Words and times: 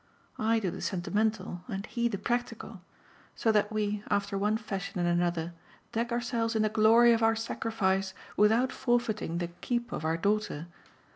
I 0.39 0.57
do 0.57 0.71
the 0.71 0.81
sentimental 0.81 1.61
and 1.67 1.85
he 1.85 2.07
the 2.07 2.17
practical; 2.17 2.81
so 3.35 3.51
that 3.51 3.71
we, 3.71 4.03
after 4.09 4.35
one 4.35 4.57
fashion 4.57 4.99
and 4.99 5.07
another, 5.07 5.53
deck 5.91 6.11
ourselves 6.11 6.55
in 6.55 6.63
the 6.63 6.69
glory 6.69 7.13
of 7.13 7.21
our 7.21 7.35
sacrifice 7.35 8.15
without 8.35 8.71
forfeiting 8.71 9.37
the 9.37 9.49
'keep' 9.49 9.91
of 9.91 10.03
our 10.03 10.17
daughter. 10.17 10.65